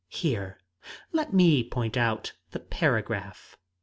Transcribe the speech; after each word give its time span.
"Here 0.09 0.57
let 1.11 1.31
me 1.31 1.63
point 1.63 1.95
out 1.95 2.33
the 2.53 2.59
paragraph." 2.59 3.55